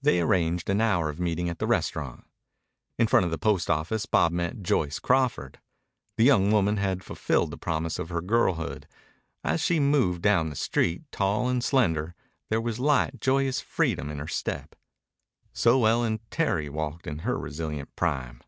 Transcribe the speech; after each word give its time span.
They 0.00 0.20
arranged 0.20 0.70
an 0.70 0.80
hour 0.80 1.08
of 1.08 1.18
meeting 1.18 1.48
at 1.48 1.58
the 1.58 1.66
restaurant. 1.66 2.24
In 2.98 3.08
front 3.08 3.24
of 3.24 3.32
the 3.32 3.36
post 3.38 3.68
office 3.68 4.06
Bob 4.06 4.30
met 4.30 4.62
Joyce 4.62 5.00
Crawford. 5.00 5.58
The 6.16 6.22
young 6.22 6.52
woman 6.52 6.76
had 6.76 7.02
fulfilled 7.02 7.50
the 7.50 7.56
promise 7.58 7.98
of 7.98 8.10
her 8.10 8.20
girlhood. 8.20 8.86
As 9.42 9.60
she 9.60 9.80
moved 9.80 10.22
down 10.22 10.50
the 10.50 10.54
street, 10.54 11.02
tall 11.10 11.48
and 11.48 11.64
slender, 11.64 12.14
there 12.48 12.60
was 12.60 12.78
a 12.78 12.84
light, 12.84 13.20
joyous 13.20 13.60
freedom 13.60 14.08
in 14.08 14.20
her 14.20 14.28
step. 14.28 14.76
So 15.52 15.84
Ellen 15.84 16.20
Terry 16.30 16.68
walked 16.68 17.08
in 17.08 17.18
her 17.26 17.36
resilient 17.36 17.96
prime. 17.96 18.40